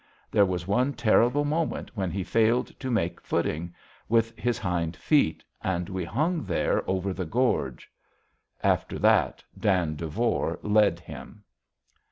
There 0.31 0.47
was 0.47 0.65
one 0.65 0.93
terrible 0.93 1.45
moment 1.45 1.95
when 1.95 2.09
he 2.09 2.23
failed 2.23 2.73
to 2.79 2.89
make 2.89 3.19
a 3.19 3.21
footing 3.21 3.71
with 4.09 4.35
his 4.35 4.57
hind 4.57 4.95
feet 4.95 5.43
and 5.61 5.87
we 5.89 6.03
hung 6.03 6.43
there 6.43 6.81
over 6.89 7.13
the 7.13 7.27
gorge. 7.27 7.87
After 8.63 8.97
that, 8.97 9.43
Dan 9.59 9.93
Devore 9.95 10.57
led 10.63 10.99
him. 10.99 11.43